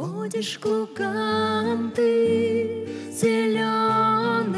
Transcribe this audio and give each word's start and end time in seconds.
Водишь 0.00 0.58
к 0.58 0.64
лугам 0.64 1.92
ты 1.94 2.88
зеленым, 3.12 4.54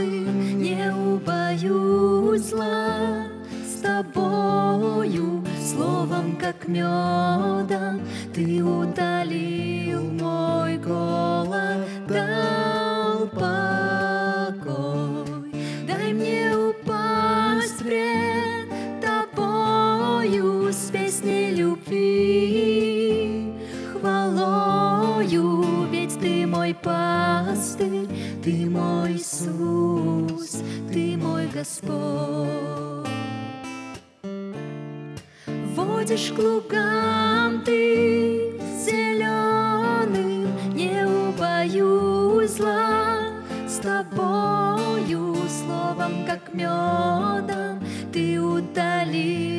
не 0.63 0.89
убоюсь 0.95 2.43
зла. 2.43 3.27
С 3.67 3.81
тобою, 3.81 5.45
словом, 5.61 6.37
как 6.37 6.69
медом 6.69 8.03
ты 8.33 8.63
удалил 8.63 9.82
хвалою, 25.33 25.87
ведь 25.91 26.19
ты 26.21 26.47
мой 26.47 26.75
пастырь, 26.75 28.09
ты 28.43 28.69
мой 28.69 29.13
Иисус, 29.13 30.63
ты 30.93 31.17
мой 31.17 31.49
Господь. 31.49 33.09
Водишь 35.75 36.33
к 36.35 36.39
лугам 36.39 37.63
ты 37.65 38.61
зеленым, 38.85 40.49
не 40.75 41.07
убоюсь 41.07 42.57
зла 42.57 43.31
с 43.67 43.77
тобою, 43.79 45.37
словом, 45.49 46.27
как 46.27 46.53
медом, 46.55 47.81
ты 48.13 48.41
удалил 48.41 49.52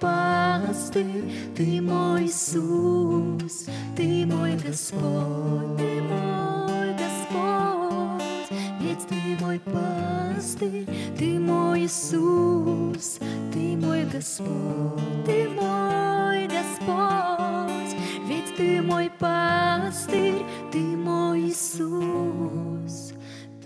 пастырь, 0.00 1.24
ты 1.56 1.80
мой 1.80 2.26
Иисус, 2.26 3.66
ты 3.96 4.26
мой 4.26 4.56
Господь, 4.56 5.76
ты 5.78 6.02
мой 6.02 6.94
Господь, 6.94 8.50
ведь 8.80 9.06
ты 9.08 9.36
мой 9.40 9.60
пастырь, 9.60 10.86
ты 11.18 11.38
мой 11.38 11.82
Иисус, 11.82 13.18
ты 13.52 13.76
мой 13.76 14.04
Господь, 14.04 15.24
ты 15.26 15.48
мой 15.48 16.46
Господь, 16.46 17.96
ведь 18.26 18.56
ты 18.56 18.82
мой 18.82 19.10
пастырь, 19.18 20.42
ты 20.72 20.78
мой 20.78 21.40
Иисус, 21.48 23.12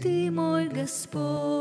ты 0.01 0.31
мой 0.31 0.69
Господь. 0.69 1.52